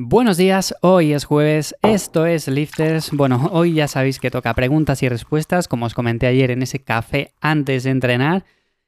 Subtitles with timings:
[0.00, 3.10] Buenos días, hoy es jueves, esto es Lifters.
[3.10, 6.78] Bueno, hoy ya sabéis que toca preguntas y respuestas, como os comenté ayer en ese
[6.78, 8.44] café antes de entrenar,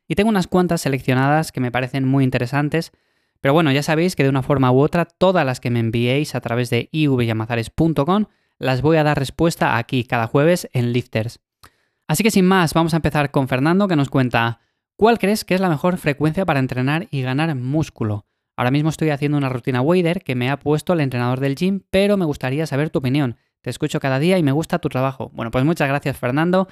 [0.06, 2.92] y tengo unas cuantas seleccionadas que me parecen muy interesantes,
[3.40, 6.36] pero bueno, ya sabéis que de una forma u otra, todas las que me enviéis
[6.36, 8.26] a través de ivyamazares.com
[8.60, 11.40] las voy a dar respuesta aquí cada jueves en Lifters.
[12.06, 14.60] Así que sin más, vamos a empezar con Fernando que nos cuenta,
[14.94, 18.26] ¿cuál crees que es la mejor frecuencia para entrenar y ganar músculo?
[18.60, 21.80] Ahora mismo estoy haciendo una rutina Wader que me ha puesto el entrenador del gym,
[21.88, 23.38] pero me gustaría saber tu opinión.
[23.62, 25.30] Te escucho cada día y me gusta tu trabajo.
[25.32, 26.68] Bueno, pues muchas gracias Fernando.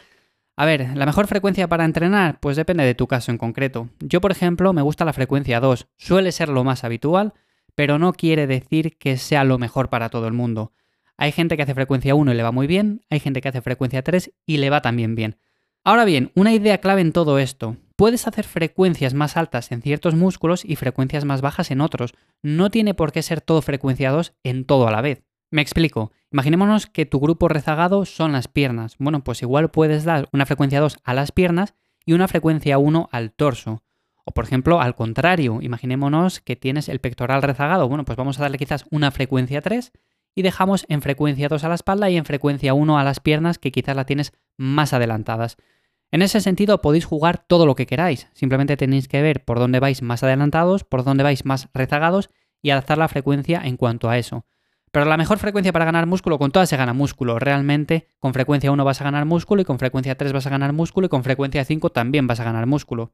[0.54, 2.40] A ver, ¿la mejor frecuencia para entrenar?
[2.40, 3.88] Pues depende de tu caso en concreto.
[4.00, 5.88] Yo, por ejemplo, me gusta la frecuencia 2.
[5.96, 7.32] Suele ser lo más habitual,
[7.74, 10.74] pero no quiere decir que sea lo mejor para todo el mundo.
[11.16, 13.62] Hay gente que hace frecuencia 1 y le va muy bien, hay gente que hace
[13.62, 15.38] frecuencia 3 y le va también bien.
[15.84, 17.78] Ahora bien, una idea clave en todo esto.
[17.98, 22.14] Puedes hacer frecuencias más altas en ciertos músculos y frecuencias más bajas en otros.
[22.42, 25.24] No tiene por qué ser todo frecuencia 2 en todo a la vez.
[25.50, 26.12] Me explico.
[26.30, 28.94] Imaginémonos que tu grupo rezagado son las piernas.
[29.00, 31.74] Bueno, pues igual puedes dar una frecuencia 2 a las piernas
[32.06, 33.82] y una frecuencia 1 al torso.
[34.24, 37.88] O por ejemplo, al contrario, imaginémonos que tienes el pectoral rezagado.
[37.88, 39.90] Bueno, pues vamos a darle quizás una frecuencia 3
[40.36, 43.58] y dejamos en frecuencia 2 a la espalda y en frecuencia 1 a las piernas
[43.58, 45.56] que quizás la tienes más adelantadas.
[46.10, 49.78] En ese sentido podéis jugar todo lo que queráis, simplemente tenéis que ver por dónde
[49.78, 52.30] vais más adelantados, por dónde vais más rezagados
[52.62, 54.46] y adaptar la frecuencia en cuanto a eso.
[54.90, 57.38] Pero la mejor frecuencia para ganar músculo, con todas se gana músculo.
[57.38, 60.72] Realmente, con frecuencia 1 vas a ganar músculo y con frecuencia 3 vas a ganar
[60.72, 63.12] músculo y con frecuencia 5 también vas a ganar músculo.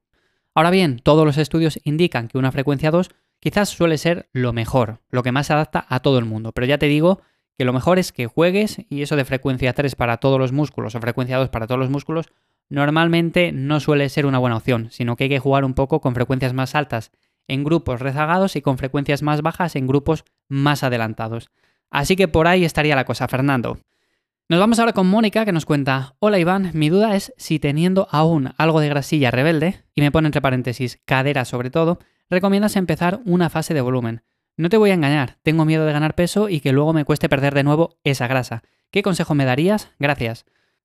[0.55, 5.01] Ahora bien, todos los estudios indican que una frecuencia 2 quizás suele ser lo mejor,
[5.11, 6.53] lo que más se adapta a todo el mundo.
[6.53, 7.23] Pero ya te digo
[7.59, 10.95] que lo mejor es que juegues y eso de frecuencia 3 para todos los músculos
[10.95, 12.27] o frecuencia 2 para todos los músculos
[12.69, 16.15] normalmente no suele ser una buena opción, sino que hay que jugar un poco con
[16.15, 17.11] frecuencias más altas
[17.49, 21.51] en grupos rezagados y con frecuencias más bajas en grupos más adelantados.
[21.91, 23.79] Así que por ahí estaría la cosa, Fernando.
[24.49, 28.09] Nos vamos ahora con Mónica que nos cuenta, hola Iván, mi duda es si teniendo
[28.11, 33.21] aún algo de grasilla rebelde, y me pone entre paréntesis cadera sobre todo, recomiendas empezar
[33.25, 34.23] una fase de volumen.
[34.57, 37.29] No te voy a engañar, tengo miedo de ganar peso y que luego me cueste
[37.29, 38.63] perder de nuevo esa grasa.
[38.91, 39.91] ¿Qué consejo me darías?
[39.99, 40.45] Gracias.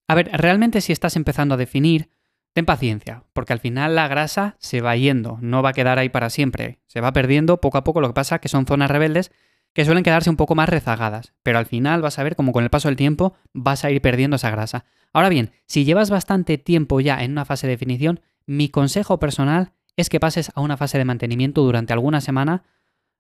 [0.10, 2.10] A ver, realmente si estás empezando a definir,
[2.54, 6.10] ten paciencia, porque al final la grasa se va yendo, no va a quedar ahí
[6.10, 8.90] para siempre, se va perdiendo poco a poco, lo que pasa es que son zonas
[8.90, 9.32] rebeldes
[9.72, 12.64] que suelen quedarse un poco más rezagadas, pero al final vas a ver como con
[12.64, 14.86] el paso del tiempo vas a ir perdiendo esa grasa.
[15.14, 19.74] Ahora bien, si llevas bastante tiempo ya en una fase de definición, mi consejo personal
[19.96, 22.64] es que pases a una fase de mantenimiento durante alguna semana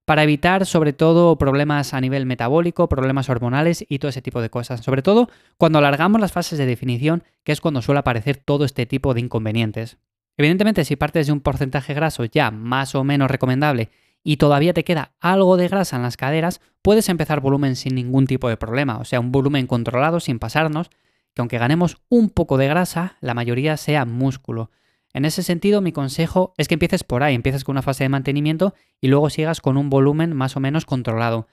[0.09, 4.49] para evitar sobre todo problemas a nivel metabólico, problemas hormonales y todo ese tipo de
[4.49, 4.79] cosas.
[4.79, 8.87] Sobre todo cuando alargamos las fases de definición, que es cuando suele aparecer todo este
[8.87, 9.99] tipo de inconvenientes.
[10.35, 13.91] Evidentemente, si partes de un porcentaje graso ya más o menos recomendable
[14.23, 18.25] y todavía te queda algo de grasa en las caderas, puedes empezar volumen sin ningún
[18.25, 20.89] tipo de problema, o sea, un volumen controlado sin pasarnos,
[21.35, 24.71] que aunque ganemos un poco de grasa, la mayoría sea músculo.
[25.13, 28.09] En ese sentido, mi consejo es que empieces por ahí, empieces con una fase de
[28.09, 31.47] mantenimiento y luego sigas con un volumen más o menos controlado.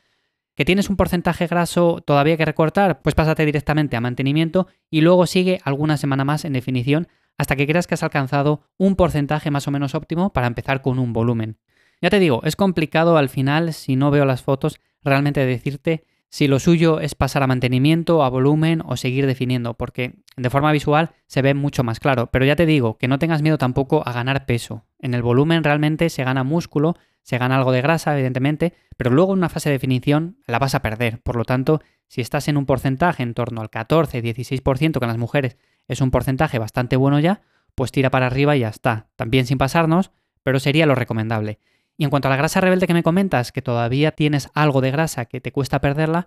[0.54, 3.02] ¿Que tienes un porcentaje graso todavía que recortar?
[3.02, 7.08] Pues pásate directamente a mantenimiento y luego sigue alguna semana más en definición
[7.38, 10.98] hasta que creas que has alcanzado un porcentaje más o menos óptimo para empezar con
[10.98, 11.58] un volumen.
[12.00, 16.48] Ya te digo, es complicado al final, si no veo las fotos, realmente decirte si
[16.48, 21.10] lo suyo es pasar a mantenimiento, a volumen o seguir definiendo, porque de forma visual
[21.26, 22.30] se ve mucho más claro.
[22.30, 24.84] Pero ya te digo, que no tengas miedo tampoco a ganar peso.
[24.98, 29.32] En el volumen realmente se gana músculo, se gana algo de grasa, evidentemente, pero luego
[29.32, 31.20] en una fase de definición la vas a perder.
[31.22, 35.18] Por lo tanto, si estás en un porcentaje en torno al 14-16%, que en las
[35.18, 35.56] mujeres
[35.88, 37.42] es un porcentaje bastante bueno ya,
[37.74, 39.08] pues tira para arriba y ya está.
[39.16, 40.10] También sin pasarnos,
[40.42, 41.58] pero sería lo recomendable.
[41.98, 44.90] Y en cuanto a la grasa rebelde que me comentas, que todavía tienes algo de
[44.90, 46.26] grasa que te cuesta perderla,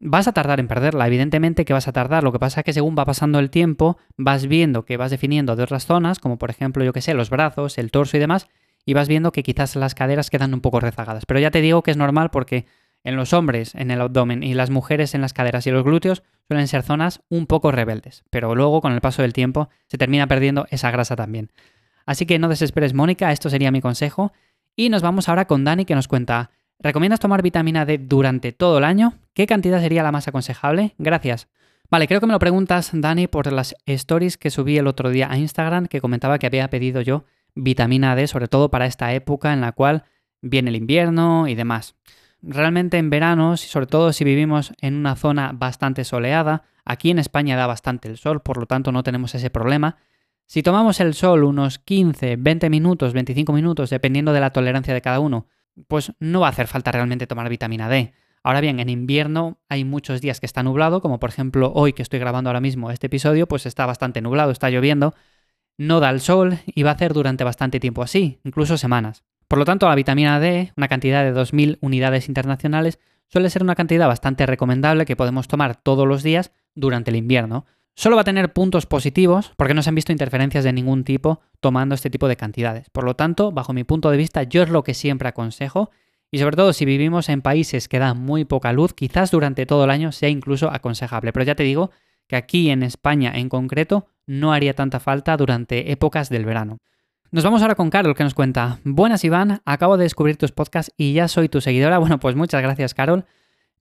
[0.00, 2.22] vas a tardar en perderla, evidentemente que vas a tardar.
[2.22, 5.56] Lo que pasa es que según va pasando el tiempo, vas viendo que vas definiendo
[5.56, 8.48] de otras zonas, como por ejemplo, yo que sé, los brazos, el torso y demás,
[8.84, 11.26] y vas viendo que quizás las caderas quedan un poco rezagadas.
[11.26, 12.66] Pero ya te digo que es normal porque
[13.06, 16.22] en los hombres en el abdomen y las mujeres en las caderas y los glúteos
[16.48, 20.26] suelen ser zonas un poco rebeldes, pero luego con el paso del tiempo se termina
[20.26, 21.50] perdiendo esa grasa también.
[22.04, 24.32] Así que no desesperes, Mónica, esto sería mi consejo.
[24.78, 28.76] Y nos vamos ahora con Dani que nos cuenta, ¿recomiendas tomar vitamina D durante todo
[28.76, 29.14] el año?
[29.32, 30.94] ¿Qué cantidad sería la más aconsejable?
[30.98, 31.48] Gracias.
[31.90, 35.32] Vale, creo que me lo preguntas, Dani, por las stories que subí el otro día
[35.32, 37.24] a Instagram que comentaba que había pedido yo
[37.54, 40.04] vitamina D, sobre todo para esta época en la cual
[40.42, 41.94] viene el invierno y demás.
[42.42, 47.56] Realmente en verano, sobre todo si vivimos en una zona bastante soleada, aquí en España
[47.56, 49.96] da bastante el sol, por lo tanto no tenemos ese problema,
[50.46, 55.02] si tomamos el sol unos 15, 20 minutos, 25 minutos, dependiendo de la tolerancia de
[55.02, 55.46] cada uno,
[55.88, 58.12] pues no va a hacer falta realmente tomar vitamina D.
[58.42, 62.02] Ahora bien, en invierno hay muchos días que está nublado, como por ejemplo hoy que
[62.02, 65.14] estoy grabando ahora mismo este episodio, pues está bastante nublado, está lloviendo,
[65.78, 69.24] no da el sol y va a hacer durante bastante tiempo así, incluso semanas.
[69.48, 73.74] Por lo tanto, la vitamina D, una cantidad de 2.000 unidades internacionales, suele ser una
[73.74, 77.66] cantidad bastante recomendable que podemos tomar todos los días durante el invierno.
[77.98, 81.40] Solo va a tener puntos positivos porque no se han visto interferencias de ningún tipo
[81.60, 82.90] tomando este tipo de cantidades.
[82.90, 85.90] Por lo tanto, bajo mi punto de vista, yo es lo que siempre aconsejo
[86.30, 89.84] y sobre todo si vivimos en países que dan muy poca luz, quizás durante todo
[89.84, 91.32] el año sea incluso aconsejable.
[91.32, 91.90] Pero ya te digo
[92.26, 96.78] que aquí en España en concreto no haría tanta falta durante épocas del verano.
[97.30, 100.92] Nos vamos ahora con Carol que nos cuenta, buenas Iván, acabo de descubrir tus podcasts
[100.98, 101.98] y ya soy tu seguidora.
[102.06, 103.24] Bueno, pues muchas gracias Carol.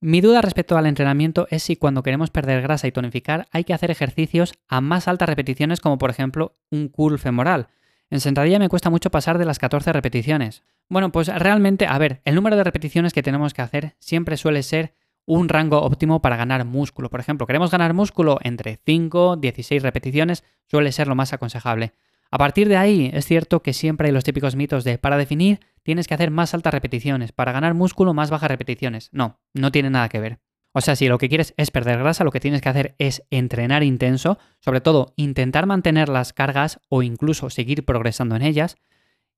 [0.01, 3.73] Mi duda respecto al entrenamiento es si cuando queremos perder grasa y tonificar hay que
[3.73, 7.67] hacer ejercicios a más altas repeticiones como por ejemplo un curl femoral.
[8.09, 10.63] En sentadilla me cuesta mucho pasar de las 14 repeticiones.
[10.89, 14.61] Bueno, pues realmente, a ver, el número de repeticiones que tenemos que hacer siempre suele
[14.61, 14.93] ser
[15.25, 17.09] un rango óptimo para ganar músculo.
[17.09, 21.93] Por ejemplo, queremos ganar músculo entre 5, 16 repeticiones, suele ser lo más aconsejable.
[22.31, 25.59] A partir de ahí, es cierto que siempre hay los típicos mitos de para definir
[25.83, 29.09] tienes que hacer más altas repeticiones, para ganar músculo más bajas repeticiones.
[29.11, 30.39] No, no tiene nada que ver.
[30.73, 33.23] O sea, si lo que quieres es perder grasa, lo que tienes que hacer es
[33.29, 38.75] entrenar intenso, sobre todo intentar mantener las cargas o incluso seguir progresando en ellas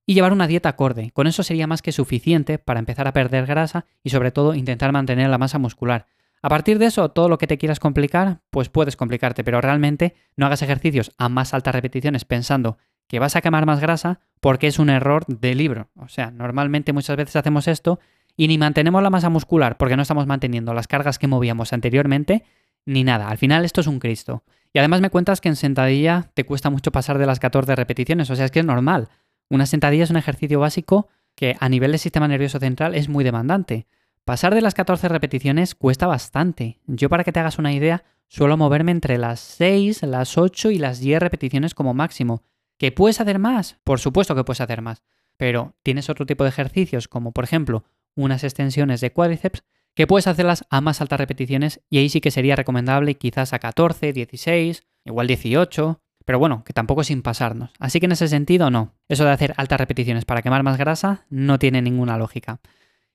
[0.07, 1.11] y llevar una dieta acorde.
[1.11, 4.91] Con eso sería más que suficiente para empezar a perder grasa y sobre todo intentar
[4.91, 6.07] mantener la masa muscular.
[6.41, 10.15] A partir de eso, todo lo que te quieras complicar, pues puedes complicarte, pero realmente
[10.35, 14.67] no hagas ejercicios a más altas repeticiones pensando que vas a quemar más grasa porque
[14.67, 15.89] es un error de libro.
[15.95, 17.99] O sea, normalmente muchas veces hacemos esto
[18.35, 22.43] y ni mantenemos la masa muscular porque no estamos manteniendo las cargas que movíamos anteriormente,
[22.85, 23.29] ni nada.
[23.29, 24.43] Al final esto es un Cristo.
[24.73, 28.29] Y además me cuentas que en sentadilla te cuesta mucho pasar de las 14 repeticiones,
[28.29, 29.09] o sea, es que es normal.
[29.49, 33.23] Una sentadilla es un ejercicio básico que a nivel del sistema nervioso central es muy
[33.23, 33.87] demandante.
[34.27, 36.81] Pasar de las 14 repeticiones cuesta bastante.
[36.85, 40.79] Yo para que te hagas una idea, suelo moverme entre las 6, las 8 y
[40.79, 42.43] las 10 repeticiones como máximo.
[42.77, 43.79] ¿Que puedes hacer más?
[43.85, 45.01] Por supuesto que puedes hacer más.
[45.37, 47.85] Pero tienes otro tipo de ejercicios, como por ejemplo
[48.17, 49.63] unas extensiones de cuádriceps,
[49.93, 53.59] que puedes hacerlas a más altas repeticiones y ahí sí que sería recomendable quizás a
[53.59, 57.71] 14, 16, igual 18, pero bueno, que tampoco sin pasarnos.
[57.79, 58.93] Así que en ese sentido no.
[59.07, 62.59] Eso de hacer altas repeticiones para quemar más grasa no tiene ninguna lógica.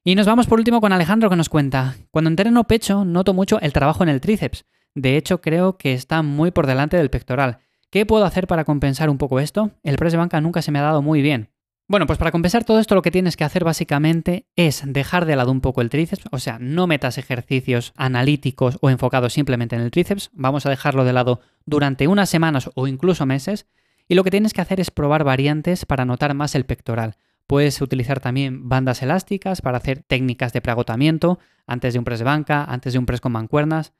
[0.04, 3.60] Y nos vamos por último con Alejandro que nos cuenta, cuando entreno pecho noto mucho
[3.60, 4.64] el trabajo en el tríceps.
[4.96, 7.58] De hecho creo que está muy por delante del pectoral.
[7.88, 9.70] ¿Qué puedo hacer para compensar un poco esto?
[9.84, 11.50] El press de banca nunca se me ha dado muy bien.
[11.86, 15.36] Bueno, pues para compensar todo esto lo que tienes que hacer básicamente es dejar de
[15.36, 19.82] lado un poco el tríceps, o sea, no metas ejercicios analíticos o enfocados simplemente en
[19.82, 23.66] el tríceps, vamos a dejarlo de lado durante unas semanas o incluso meses,
[24.08, 27.14] y lo que tienes que hacer es probar variantes para notar más el pectoral.
[27.46, 32.24] Puedes utilizar también bandas elásticas para hacer técnicas de preagotamiento antes de un press de
[32.24, 33.92] banca, antes de un press con mancuernas.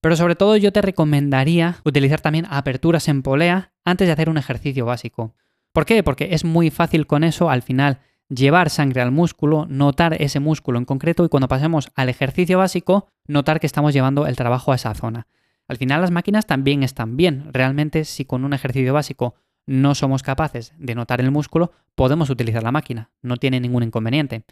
[0.00, 4.38] Pero sobre todo yo te recomendaría utilizar también aperturas en polea antes de hacer un
[4.38, 5.34] ejercicio básico.
[5.72, 6.02] ¿Por qué?
[6.02, 10.78] Porque es muy fácil con eso al final llevar sangre al músculo, notar ese músculo
[10.78, 14.76] en concreto y cuando pasemos al ejercicio básico, notar que estamos llevando el trabajo a
[14.76, 15.26] esa zona.
[15.68, 17.52] Al final las máquinas también están bien.
[17.52, 19.34] Realmente si con un ejercicio básico
[19.70, 24.42] no somos capaces de notar el músculo, podemos utilizar la máquina, no tiene ningún inconveniente.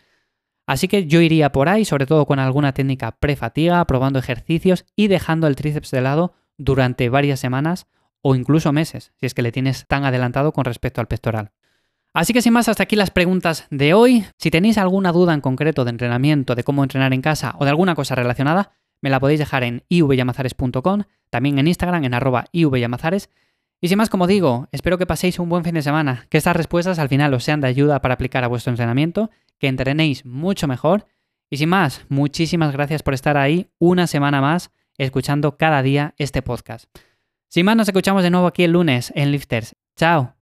[0.64, 5.08] Así que yo iría por ahí, sobre todo con alguna técnica pre-fatiga, probando ejercicios y
[5.08, 7.88] dejando el tríceps de lado durante varias semanas
[8.22, 11.50] o incluso meses, si es que le tienes tan adelantado con respecto al pectoral.
[12.14, 14.24] Así que sin más, hasta aquí las preguntas de hoy.
[14.38, 17.70] Si tenéis alguna duda en concreto de entrenamiento, de cómo entrenar en casa o de
[17.70, 18.70] alguna cosa relacionada,
[19.00, 23.30] me la podéis dejar en ivyamazares.com, también en Instagram en arroba ivyamazares
[23.80, 26.56] y sin más, como digo, espero que paséis un buen fin de semana, que estas
[26.56, 30.66] respuestas al final os sean de ayuda para aplicar a vuestro entrenamiento, que entrenéis mucho
[30.66, 31.06] mejor.
[31.50, 36.42] Y sin más, muchísimas gracias por estar ahí una semana más escuchando cada día este
[36.42, 36.86] podcast.
[37.48, 39.76] Sin más, nos escuchamos de nuevo aquí el lunes en Lifters.
[39.96, 40.37] Chao.